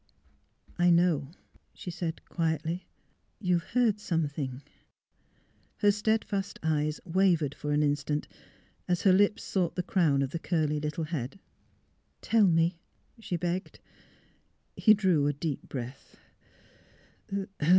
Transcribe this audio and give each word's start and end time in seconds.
"I 0.79 0.89
know," 0.89 1.29
she 1.75 1.91
said, 1.91 2.25
quietly." 2.27 2.87
You— 3.39 3.47
you've 3.51 3.63
heard 3.65 3.99
something" 3.99 4.63
Her 5.81 5.91
steadfast 5.91 6.57
eyes 6.63 6.99
wavered 7.05 7.53
for 7.53 7.71
an 7.71 7.83
instant 7.83 8.27
as 8.87 9.03
her 9.03 9.13
lips 9.13 9.43
sought 9.43 9.75
the 9.75 9.83
crown 9.83 10.23
of 10.23 10.31
the 10.31 10.39
curly 10.39 10.79
little 10.79 11.03
head." 11.03 11.39
Tell 12.23 12.47
me," 12.47 12.79
she 13.19 13.37
begged. 13.37 13.79
He 14.75 14.95
drew 14.95 15.27
a 15.27 15.33
deep 15.33 15.69
breath. 15.69 16.15